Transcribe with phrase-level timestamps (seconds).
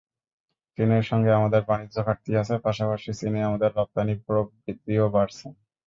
[0.77, 5.45] চীনের সঙ্গে আমাদের বাণিজ্য ঘাটতি আছে, পাশাপাশি চীনে আমাদের রপ্তানি প্রবৃদ্ধিও বাড়ছে।